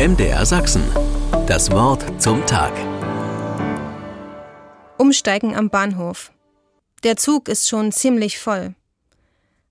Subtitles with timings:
[0.00, 0.82] MDR Sachsen.
[1.46, 2.72] Das Wort zum Tag.
[4.96, 6.32] Umsteigen am Bahnhof.
[7.02, 8.74] Der Zug ist schon ziemlich voll.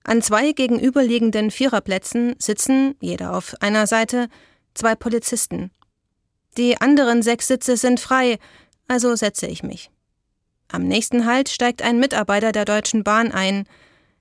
[0.04, 4.28] An zwei gegenüberliegenden Viererplätzen sitzen, jeder auf einer Seite,
[4.72, 5.72] zwei Polizisten.
[6.56, 8.38] Die anderen sechs Sitze sind frei,
[8.86, 9.90] also setze ich mich.
[10.68, 13.66] Am nächsten Halt steigt ein Mitarbeiter der Deutschen Bahn ein.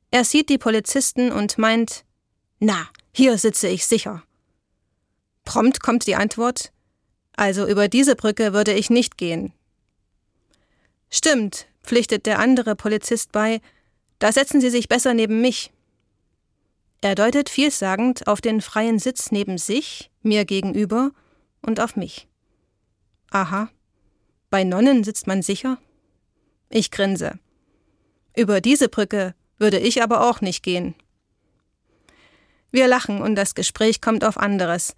[0.09, 2.03] Er sieht die Polizisten und meint,
[2.57, 4.23] na, hier sitze ich sicher.
[5.50, 6.71] Prompt kommt die Antwort,
[7.36, 9.51] also über diese Brücke würde ich nicht gehen.
[11.10, 13.59] Stimmt, pflichtet der andere Polizist bei,
[14.20, 15.71] da setzen Sie sich besser neben mich.
[17.01, 21.14] Er deutet vielsagend auf den freien Sitz neben sich, mir gegenüber
[21.64, 22.28] und auf mich.
[23.31, 23.71] Aha,
[24.51, 25.79] bei Nonnen sitzt man sicher?
[26.70, 27.39] Ich grinse.
[28.37, 30.93] Über diese Brücke würde ich aber auch nicht gehen.
[32.70, 34.95] Wir lachen und das Gespräch kommt auf anderes.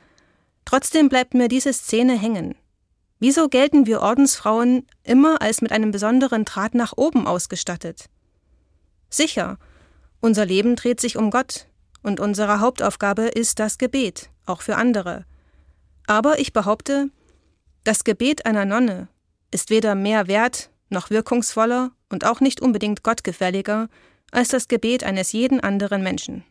[0.65, 2.55] Trotzdem bleibt mir diese Szene hängen.
[3.19, 8.05] Wieso gelten wir Ordensfrauen immer als mit einem besonderen Draht nach oben ausgestattet?
[9.09, 9.57] Sicher,
[10.21, 11.67] unser Leben dreht sich um Gott,
[12.03, 15.25] und unsere Hauptaufgabe ist das Gebet, auch für andere.
[16.07, 17.09] Aber ich behaupte,
[17.83, 19.07] das Gebet einer Nonne
[19.51, 23.87] ist weder mehr wert noch wirkungsvoller und auch nicht unbedingt gottgefälliger
[24.31, 26.43] als das Gebet eines jeden anderen Menschen.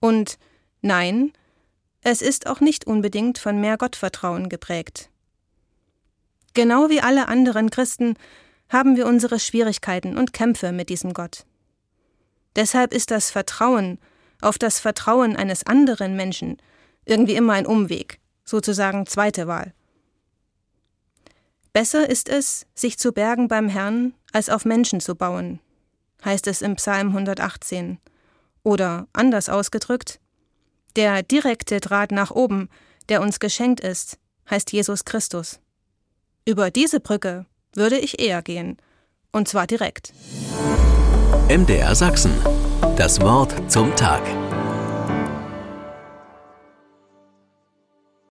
[0.00, 0.38] Und
[0.82, 1.32] nein,
[2.08, 5.10] es ist auch nicht unbedingt von mehr Gottvertrauen geprägt.
[6.54, 8.14] Genau wie alle anderen Christen
[8.68, 11.44] haben wir unsere Schwierigkeiten und Kämpfe mit diesem Gott.
[12.54, 13.98] Deshalb ist das Vertrauen
[14.40, 16.58] auf das Vertrauen eines anderen Menschen
[17.06, 19.74] irgendwie immer ein Umweg, sozusagen zweite Wahl.
[21.72, 25.58] Besser ist es, sich zu bergen beim Herrn, als auf Menschen zu bauen,
[26.24, 27.98] heißt es im Psalm 118.
[28.62, 30.20] Oder anders ausgedrückt,
[30.96, 32.68] der direkte Draht nach oben,
[33.08, 34.18] der uns geschenkt ist,
[34.50, 35.60] heißt Jesus Christus.
[36.44, 38.78] Über diese Brücke würde ich eher gehen,
[39.32, 40.12] und zwar direkt.
[41.48, 42.32] MDR Sachsen.
[42.96, 44.22] Das Wort zum Tag.